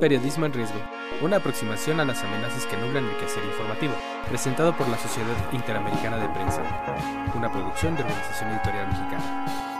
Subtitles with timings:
[0.00, 0.80] Periodismo en riesgo.
[1.20, 3.92] Una aproximación a las amenazas que nublan el quehacer informativo.
[4.30, 6.62] Presentado por la Sociedad Interamericana de Prensa.
[7.34, 9.79] Una producción de Organización Editorial Mexicana.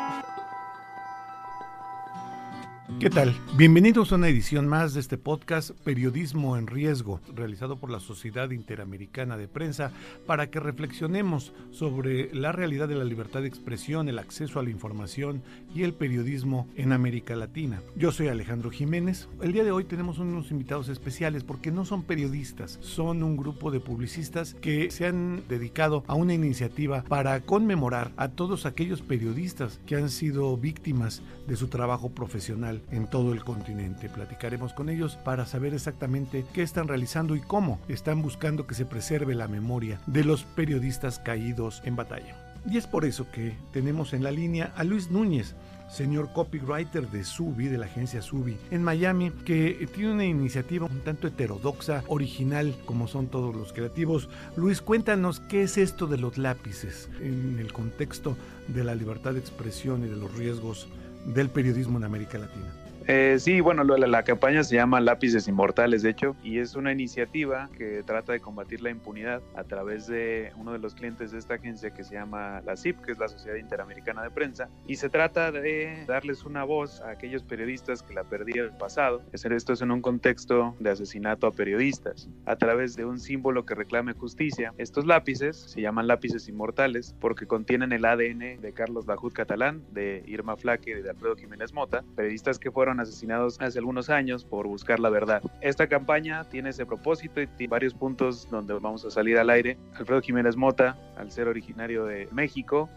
[3.00, 3.34] ¿Qué tal?
[3.56, 8.50] Bienvenidos a una edición más de este podcast Periodismo en Riesgo, realizado por la Sociedad
[8.50, 9.90] Interamericana de Prensa,
[10.26, 14.68] para que reflexionemos sobre la realidad de la libertad de expresión, el acceso a la
[14.68, 15.42] información
[15.74, 17.80] y el periodismo en América Latina.
[17.96, 19.28] Yo soy Alejandro Jiménez.
[19.40, 23.70] El día de hoy tenemos unos invitados especiales porque no son periodistas, son un grupo
[23.70, 29.80] de publicistas que se han dedicado a una iniciativa para conmemorar a todos aquellos periodistas
[29.86, 34.08] que han sido víctimas de su trabajo profesional en todo el continente.
[34.08, 38.86] Platicaremos con ellos para saber exactamente qué están realizando y cómo están buscando que se
[38.86, 42.36] preserve la memoria de los periodistas caídos en batalla.
[42.68, 45.54] Y es por eso que tenemos en la línea a Luis Núñez,
[45.88, 51.00] señor copywriter de Subi, de la agencia Subi, en Miami, que tiene una iniciativa un
[51.00, 54.28] tanto heterodoxa, original, como son todos los creativos.
[54.56, 58.36] Luis, cuéntanos qué es esto de los lápices en el contexto
[58.68, 60.86] de la libertad de expresión y de los riesgos
[61.24, 62.79] del periodismo en América Latina.
[63.06, 67.68] Eh, sí, bueno, la, campaña se llama Lápices Inmortales, de hecho, y es una iniciativa
[67.76, 71.54] que trata de combatir la impunidad a través de uno de los clientes de esta
[71.54, 75.08] agencia que se llama la CIP, que es la Sociedad Interamericana de Prensa, y se
[75.08, 79.22] trata de darles una voz a aquellos periodistas que la perdieron el pasado.
[79.32, 83.64] Hacer esto es en un contexto de asesinato a periodistas, a través de un símbolo
[83.64, 84.74] que reclame justicia.
[84.78, 90.22] Estos lápices se llaman lápices inmortales porque contienen el ADN de Carlos Bajut Catalán, de
[90.26, 94.66] Irma Flaque y de Alfredo Jiménez Mota, periodistas que fueron asesinados hace algunos años por
[94.66, 95.42] buscar la verdad.
[95.60, 99.78] Esta campaña tiene ese propósito y tiene varios puntos donde vamos a salir al aire.
[99.94, 102.88] Alfredo Jiménez Mota, al ser originario de México,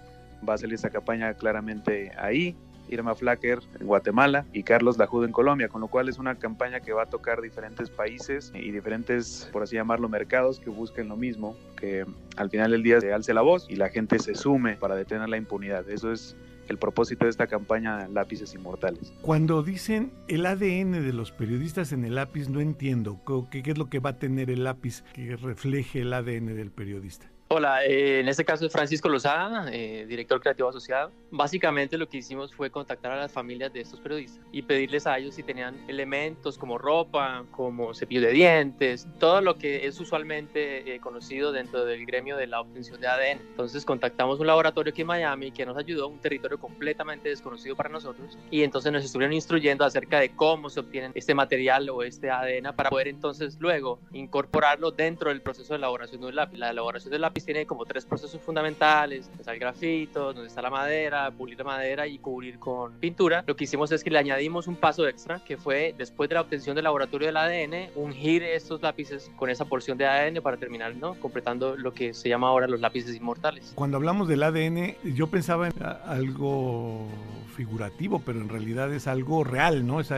[0.47, 2.55] va a salir esta campaña claramente ahí.
[2.89, 6.81] Irma Flacker en Guatemala y Carlos Lajudo en Colombia, con lo cual es una campaña
[6.81, 11.15] que va a tocar diferentes países y diferentes, por así llamarlo, mercados que busquen lo
[11.15, 12.05] mismo, que
[12.35, 15.29] al final del día se alce la voz y la gente se sume para detener
[15.29, 15.89] la impunidad.
[15.89, 16.35] Eso es
[16.67, 19.13] el propósito de esta campaña Lápices Inmortales.
[19.21, 23.77] Cuando dicen el ADN de los periodistas en el lápiz, no entiendo qué, qué es
[23.77, 27.32] lo que va a tener el lápiz que refleje el ADN del periodista.
[27.55, 31.11] Hola, eh, en este caso es Francisco Lozada, eh, director creativo asociado.
[31.29, 35.19] Básicamente lo que hicimos fue contactar a las familias de estos periodistas y pedirles a
[35.19, 40.95] ellos si tenían elementos como ropa, como cepillo de dientes, todo lo que es usualmente
[40.95, 43.41] eh, conocido dentro del gremio de la obtención de ADN.
[43.51, 47.89] Entonces contactamos un laboratorio aquí en Miami que nos ayudó, un territorio completamente desconocido para
[47.89, 52.31] nosotros, y entonces nos estuvieron instruyendo acerca de cómo se obtiene este material o este
[52.31, 56.57] ADN para poder entonces luego incorporarlo dentro del proceso de elaboración de un lápiz.
[56.57, 60.69] La elaboración del lápiz tiene como tres procesos fundamentales, está el grafito, donde está la
[60.69, 63.43] madera, pulir la madera y cubrir con pintura.
[63.45, 66.41] Lo que hicimos es que le añadimos un paso extra, que fue después de la
[66.41, 70.95] obtención del laboratorio del ADN, ungir estos lápices con esa porción de ADN para terminar,
[70.95, 71.15] ¿no?
[71.15, 73.73] Completando lo que se llama ahora los lápices inmortales.
[73.75, 75.73] Cuando hablamos del ADN, yo pensaba en
[76.05, 77.07] algo
[77.53, 80.01] figurativo, pero en realidad es algo real, ¿no?
[80.01, 80.11] Es,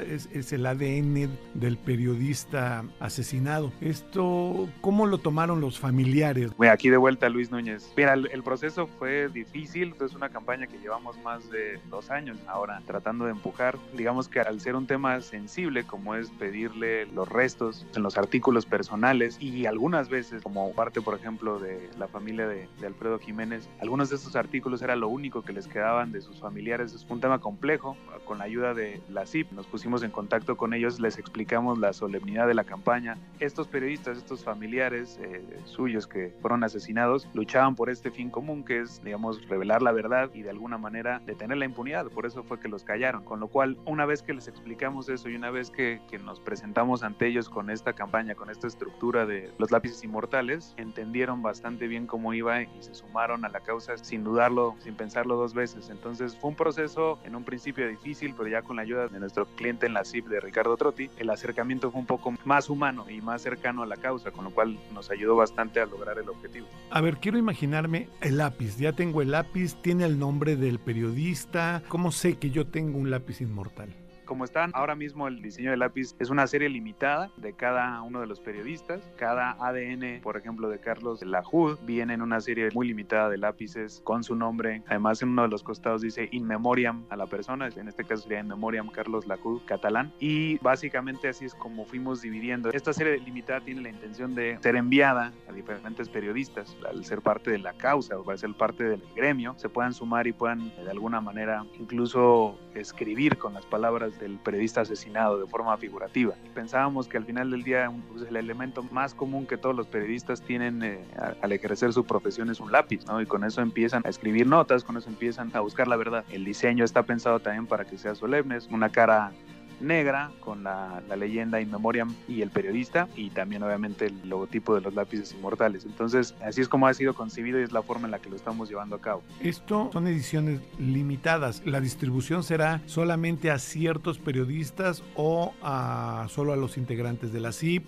[0.52, 3.72] el ADN del periodista asesinado.
[3.82, 6.52] ¿Esto cómo lo tomaron los familiares?
[6.72, 7.94] Aquí de vuelta Luis Núñez.
[7.96, 12.82] Mira, el, proceso fue difícil, es una campaña que llevamos más de dos años ahora
[12.86, 13.78] tratando de empujar.
[13.96, 18.66] Digamos que al ser un tema sensible como es pedirle los restos en los artículos
[18.66, 24.10] personales y algunas veces como parte, por ejemplo, de la familia de, Alfredo Jiménez, algunos
[24.10, 26.94] de estos artículos era lo único que les quedaban de sus familiares.
[26.94, 27.98] Es un tema complejo.
[28.24, 31.92] Con la ayuda de la CIP nos pusimos en contacto con ellos, les explicamos la
[31.92, 33.18] solemnidad de la campaña.
[33.40, 38.82] Estos periodistas, estos familiares eh, suyos que fueron asesinados, luchaban por este fin común que
[38.82, 42.08] es, digamos, revelar la verdad y de alguna manera detener la impunidad.
[42.08, 43.24] Por eso fue que los callaron.
[43.24, 46.40] Con lo cual, una vez que les explicamos eso y una vez que, que nos
[46.40, 51.88] presentamos ante ellos con esta campaña, con esta estructura de los lápices inmortales, entendieron bastante
[51.88, 55.90] bien cómo iba y se sumaron a la causa sin dudarlo, sin pensarlo dos veces.
[55.90, 59.46] Entonces fue un proceso en un principio difícil, pero ya con la ayuda de nuestro
[59.46, 63.22] cliente en la CIP de Ricardo Trotti, el acercamiento fue un poco más humano y
[63.22, 66.68] más cercano a la causa, con lo cual nos ayudó bastante a lograr el objetivo.
[66.90, 68.78] A ver, quiero imaginarme el lápiz.
[68.78, 71.84] Ya tengo el lápiz, tiene el nombre del periodista.
[71.88, 73.90] ¿Cómo sé que yo tengo un lápiz inmortal?
[74.26, 78.20] Como están ahora mismo el diseño de lápiz es una serie limitada de cada uno
[78.20, 79.02] de los periodistas.
[79.18, 84.02] Cada ADN, por ejemplo, de Carlos Lajud, viene en una serie muy limitada de lápices
[84.04, 84.84] con su nombre.
[84.88, 88.24] Además, en uno de los costados dice In Memoriam a la persona, en este caso
[88.24, 90.12] sería In Memoriam Carlos Lajud catalán.
[90.20, 92.72] Y básicamente así es como fuimos dividiendo.
[92.72, 97.52] Esta serie limitada tiene la intención de ser enviada a diferentes periodistas al ser parte
[97.52, 100.90] de la causa o al ser parte del gremio, se puedan sumar y puedan de
[100.90, 106.36] alguna manera incluso escribir con las palabras del periodista asesinado de forma figurativa.
[106.54, 110.42] Pensábamos que al final del día pues, el elemento más común que todos los periodistas
[110.42, 111.00] tienen eh,
[111.42, 113.22] al ejercer su profesión es un lápiz, ¿no?
[113.22, 116.24] Y con eso empiezan a escribir notas, con eso empiezan a buscar la verdad.
[116.30, 119.32] El diseño está pensado también para que sea solemne, es una cara
[119.80, 124.82] negra con la, leyenda In Memoriam y el periodista y también obviamente el logotipo de
[124.82, 125.86] los lápices inmortales.
[125.86, 128.36] Entonces así es como ha sido concebido y es la forma en la que lo
[128.36, 129.24] estamos llevando a cabo.
[129.42, 131.62] Esto son ediciones limitadas.
[131.66, 137.52] ¿La distribución será solamente a ciertos periodistas o a solo a los integrantes de la
[137.52, 137.86] CIP?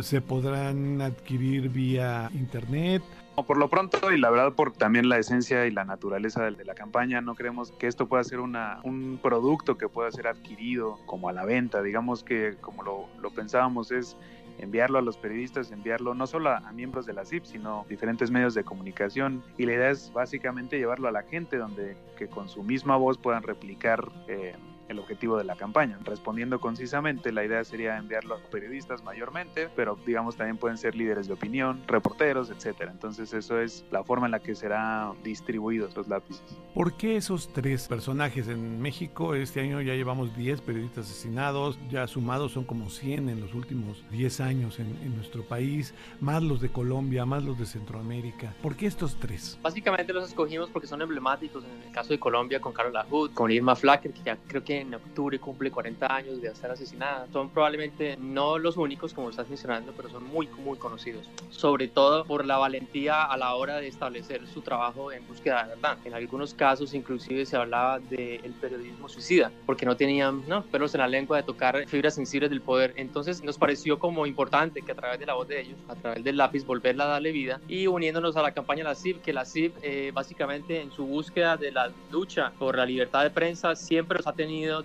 [0.00, 3.02] ¿Se podrán adquirir vía internet?
[3.42, 6.74] Por lo pronto, y la verdad por también la esencia y la naturaleza de la
[6.74, 11.28] campaña, no creemos que esto pueda ser una, un producto que pueda ser adquirido como
[11.28, 11.82] a la venta.
[11.82, 14.16] Digamos que como lo, lo pensábamos es
[14.58, 18.54] enviarlo a los periodistas, enviarlo no solo a, miembros de la CIP, sino diferentes medios
[18.54, 19.42] de comunicación.
[19.58, 23.18] Y la idea es básicamente llevarlo a la gente donde que con su misma voz
[23.18, 24.54] puedan replicar eh,
[24.88, 25.98] el objetivo de la campaña.
[26.04, 31.26] Respondiendo concisamente, la idea sería enviarlo a periodistas mayormente, pero digamos también pueden ser líderes
[31.26, 32.90] de opinión, reporteros, etcétera.
[32.92, 36.42] Entonces eso es la forma en la que serán distribuidos los lápices.
[36.74, 39.34] ¿Por qué esos tres personajes en México?
[39.34, 44.04] Este año ya llevamos 10 periodistas asesinados, ya sumados son como 100 en los últimos
[44.10, 48.54] 10 años en, en nuestro país, más los de Colombia, más los de Centroamérica.
[48.62, 49.58] ¿Por qué estos tres?
[49.62, 51.64] Básicamente los escogimos porque son emblemáticos.
[51.64, 54.73] En el caso de Colombia con Carol Hood, con Irma Flacker, que ya creo que
[54.80, 57.26] en octubre cumple 40 años de estar asesinada.
[57.32, 61.28] Son probablemente no los únicos, como estás mencionando, pero son muy, muy conocidos.
[61.50, 65.68] Sobre todo por la valentía a la hora de establecer su trabajo en búsqueda de
[65.70, 65.98] verdad.
[66.04, 70.62] En algunos casos inclusive se hablaba del periodismo suicida, porque no tenían ¿no?
[70.64, 72.94] pelos en la lengua de tocar fibras sensibles del poder.
[72.96, 76.24] Entonces nos pareció como importante que a través de la voz de ellos, a través
[76.24, 79.32] del lápiz, volverla a darle vida y uniéndonos a la campaña de la CIP, que
[79.32, 83.74] la CIP eh, básicamente en su búsqueda de la lucha por la libertad de prensa
[83.76, 84.32] siempre los ha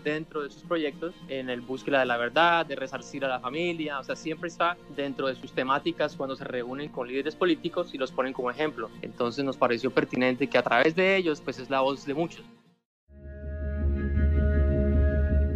[0.04, 4.00] dentro de sus proyectos en el búsqueda de la verdad, de resarcir a la familia,
[4.00, 7.98] o sea, siempre está dentro de sus temáticas cuando se reúnen con líderes políticos y
[7.98, 8.90] los ponen como ejemplo.
[9.02, 12.44] Entonces nos pareció pertinente que a través de ellos, pues es la voz de muchos.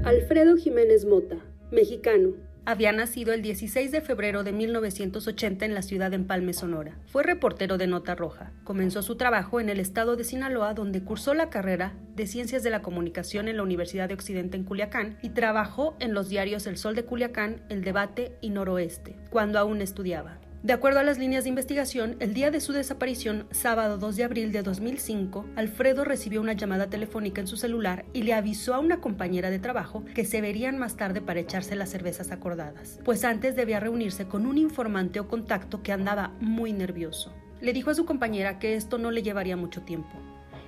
[0.06, 1.38] Alfredo Jiménez Mota,
[1.72, 2.34] mexicano,
[2.66, 6.98] había nacido el 16 de febrero de 1980 en la ciudad de Empalme, Sonora.
[7.08, 8.52] Fue reportero de Nota Roja.
[8.64, 12.70] Comenzó su trabajo en el estado de Sinaloa, donde cursó la carrera de Ciencias de
[12.70, 16.78] la Comunicación en la Universidad de Occidente en Culiacán y trabajó en los diarios El
[16.78, 20.40] Sol de Culiacán, El Debate y Noroeste, cuando aún estudiaba.
[20.64, 24.24] De acuerdo a las líneas de investigación, el día de su desaparición, sábado 2 de
[24.24, 28.80] abril de 2005, Alfredo recibió una llamada telefónica en su celular y le avisó a
[28.80, 33.26] una compañera de trabajo que se verían más tarde para echarse las cervezas acordadas, pues
[33.26, 37.34] antes debía reunirse con un informante o contacto que andaba muy nervioso.
[37.60, 40.18] Le dijo a su compañera que esto no le llevaría mucho tiempo.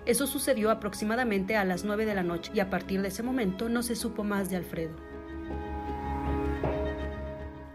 [0.06, 3.70] Eso sucedió aproximadamente a las 9 de la noche y a partir de ese momento
[3.70, 4.98] no se supo más de Alfredo.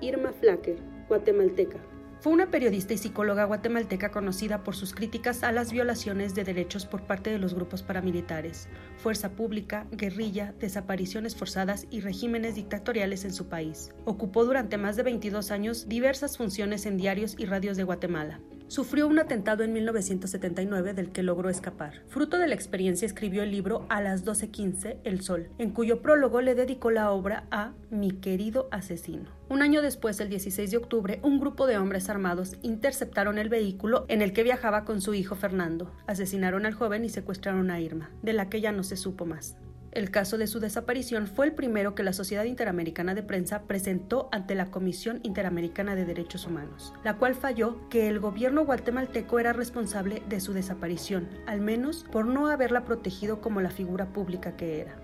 [0.02, 0.76] Irma Flacker,
[1.08, 1.78] guatemalteca.
[2.20, 6.84] Fue una periodista y psicóloga guatemalteca conocida por sus críticas a las violaciones de derechos
[6.84, 13.32] por parte de los grupos paramilitares, fuerza pública, guerrilla, desapariciones forzadas y regímenes dictatoriales en
[13.32, 13.90] su país.
[14.04, 18.38] Ocupó durante más de 22 años diversas funciones en diarios y radios de Guatemala.
[18.70, 22.04] Sufrió un atentado en 1979 del que logró escapar.
[22.06, 26.40] Fruto de la experiencia escribió el libro A las 12.15, El Sol, en cuyo prólogo
[26.40, 29.28] le dedicó la obra a Mi querido asesino.
[29.48, 34.04] Un año después, el 16 de octubre, un grupo de hombres armados interceptaron el vehículo
[34.06, 35.90] en el que viajaba con su hijo Fernando.
[36.06, 39.56] Asesinaron al joven y secuestraron a Irma, de la que ya no se supo más.
[39.92, 44.28] El caso de su desaparición fue el primero que la Sociedad Interamericana de Prensa presentó
[44.30, 49.52] ante la Comisión Interamericana de Derechos Humanos, la cual falló que el gobierno guatemalteco era
[49.52, 54.80] responsable de su desaparición, al menos por no haberla protegido como la figura pública que
[54.80, 54.94] era.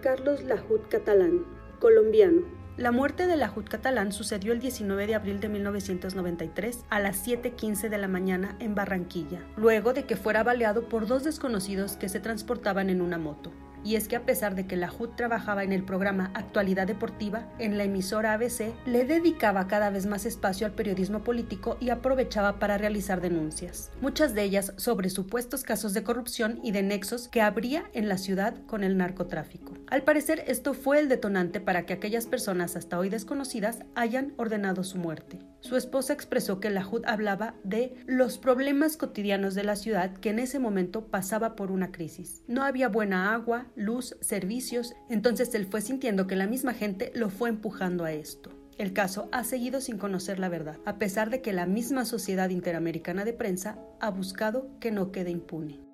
[0.00, 1.44] Carlos Lajut Catalán,
[1.80, 2.42] colombiano,
[2.80, 7.90] La muerte de la catalán sucedió el 19 de abril de 1993 a las 7.15
[7.90, 12.20] de la mañana en Barranquilla, luego de que fuera baleado por dos desconocidos que se
[12.20, 13.52] transportaban en una moto
[13.84, 17.48] y es que a pesar de que la HUD trabajaba en el programa Actualidad Deportiva,
[17.58, 22.58] en la emisora ABC, le dedicaba cada vez más espacio al periodismo político y aprovechaba
[22.58, 27.40] para realizar denuncias, muchas de ellas sobre supuestos casos de corrupción y de nexos que
[27.40, 29.79] habría en la ciudad con el narcotráfico.
[29.90, 34.84] Al parecer, esto fue el detonante para que aquellas personas hasta hoy desconocidas hayan ordenado
[34.84, 35.40] su muerte.
[35.58, 40.30] Su esposa expresó que la HUD hablaba de los problemas cotidianos de la ciudad que
[40.30, 42.44] en ese momento pasaba por una crisis.
[42.46, 47.28] No había buena agua, luz, servicios, entonces él fue sintiendo que la misma gente lo
[47.28, 48.52] fue empujando a esto.
[48.78, 52.50] El caso ha seguido sin conocer la verdad, a pesar de que la misma Sociedad
[52.50, 55.89] Interamericana de Prensa ha buscado que no quede impune.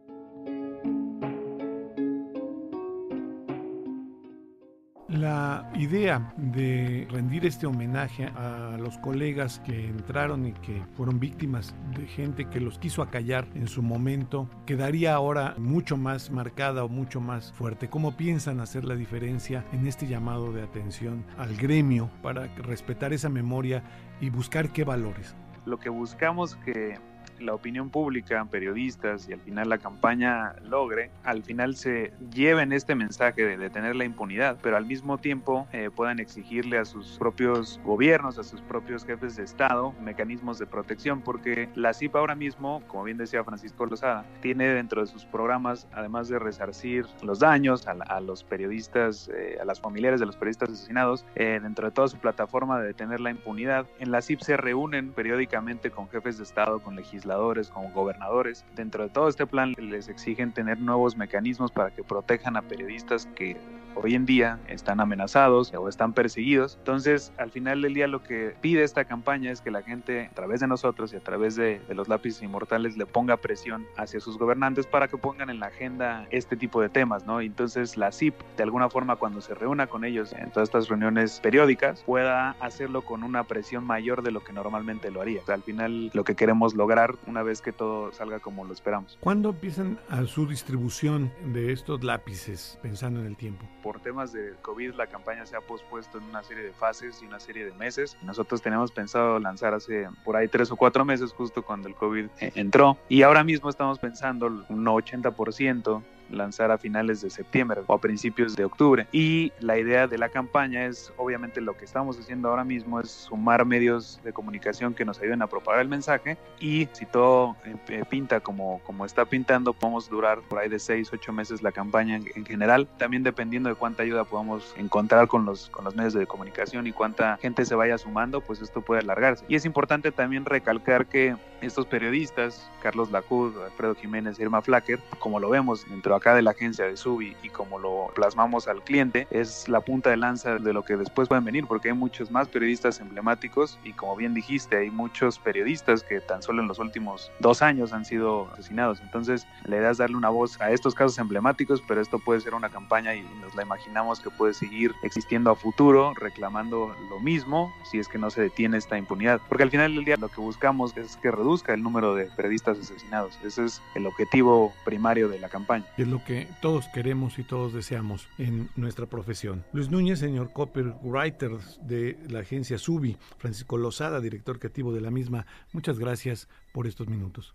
[5.74, 12.06] Idea de rendir este homenaje a los colegas que entraron y que fueron víctimas de
[12.06, 17.20] gente que los quiso acallar en su momento quedaría ahora mucho más marcada o mucho
[17.20, 17.88] más fuerte.
[17.88, 23.28] ¿Cómo piensan hacer la diferencia en este llamado de atención al gremio para respetar esa
[23.28, 23.82] memoria
[24.20, 25.34] y buscar qué valores?
[25.64, 26.98] Lo que buscamos que
[27.40, 32.94] la opinión pública, periodistas y al final la campaña logre, al final se lleven este
[32.94, 37.80] mensaje de detener la impunidad, pero al mismo tiempo eh, puedan exigirle a sus propios
[37.84, 42.82] gobiernos, a sus propios jefes de Estado, mecanismos de protección, porque la CIP ahora mismo,
[42.86, 47.86] como bien decía Francisco Lozada, tiene dentro de sus programas, además de resarcir los daños
[47.86, 52.08] a, los periodistas, eh, a las familiares de los periodistas asesinados, eh, dentro de toda
[52.08, 56.44] su plataforma de detener la impunidad, en la CIP se reúnen periódicamente con jefes de
[56.44, 57.25] Estado, con legisladores,
[57.72, 58.64] como gobernadores.
[58.74, 63.26] Dentro de todo este plan les exigen tener nuevos mecanismos para que protejan a periodistas
[63.34, 63.56] que
[63.96, 66.76] hoy en día están amenazados o están perseguidos.
[66.78, 70.34] Entonces, al final del día lo que pide esta campaña es que la gente, a
[70.34, 74.38] través de nosotros y a través de, los lápices inmortales, le ponga presión hacia sus
[74.38, 77.40] gobernantes para que pongan en la agenda este tipo de temas, ¿no?
[77.40, 81.40] Entonces, la CIP, de alguna forma, cuando se reúna con ellos en todas estas reuniones
[81.40, 85.40] periódicas, pueda hacerlo con una presión mayor de lo que normalmente lo haría.
[85.48, 89.16] al final, lo que queremos lograr una vez que todo salga como lo esperamos.
[89.20, 93.66] ¿Cuándo empiezan a su distribución de estos lápices, pensando en el tiempo?
[93.86, 97.26] Por temas de COVID, la campaña se ha pospuesto en una serie de fases y
[97.26, 98.16] una serie de meses.
[98.20, 102.26] Nosotros teníamos pensado lanzar hace por ahí tres o cuatro meses, justo cuando el COVID
[102.40, 102.98] eh, entró.
[103.08, 108.56] Y ahora mismo estamos pensando un 80% lanzar a finales de septiembre o a principios
[108.56, 109.06] de octubre.
[109.12, 113.10] Y la idea de la campaña es, obviamente lo que estamos haciendo ahora mismo es
[113.10, 118.04] sumar medios de comunicación que nos ayuden a propagar el mensaje y si todo eh,
[118.08, 122.16] pinta como, como está pintando, podemos durar por ahí de 6, 8 meses la campaña
[122.16, 126.26] en, general, también dependiendo de cuánta ayuda podamos encontrar con los, con los medios de
[126.26, 129.44] comunicación y cuánta gente se vaya sumando, pues esto puede alargarse.
[129.48, 135.40] Y es importante también recalcar que estos periodistas, Carlos Lacud, Alfredo Jiménez Irma Flacker, como
[135.40, 139.26] lo vemos dentro acá de la agencia de Subi y como lo plasmamos al cliente,
[139.30, 142.48] es la punta de lanza de lo que después pueden venir, porque hay muchos más
[142.48, 147.30] periodistas emblemáticos y como bien dijiste, hay muchos periodistas que tan solo en los últimos
[147.40, 149.00] dos años han sido asesinados.
[149.00, 152.54] Entonces, la idea es darle una voz a estos casos emblemáticos, pero esto puede ser
[152.54, 157.72] una campaña y nos la imaginamos que puede seguir existiendo a futuro, reclamando lo mismo
[157.90, 159.40] si es que no se detiene esta impunidad.
[159.48, 162.78] Porque al final del día lo que buscamos es que reduzca el número de periodistas
[162.78, 163.38] asesinados.
[163.44, 168.28] Ese es el objetivo primario de la campaña lo que todos queremos y todos deseamos
[168.38, 169.64] en nuestra profesión.
[169.72, 175.46] Luis Núñez, señor copywriter de la agencia Subi, Francisco Lozada, director creativo de la misma,
[175.72, 177.54] muchas gracias por estos minutos.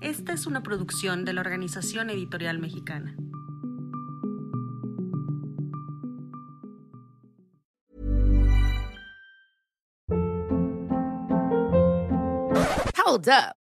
[0.00, 3.16] Esta es una producción de la Organización Editorial Mexicana.
[13.06, 13.65] Hold up.